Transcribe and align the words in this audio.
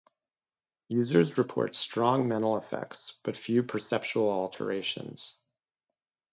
Users 0.87 1.37
report 1.37 1.75
strong 1.75 2.27
mental 2.27 2.57
effects, 2.57 3.19
but 3.23 3.37
few 3.37 3.61
perceptual 3.61 4.31
alterations. 4.31 5.39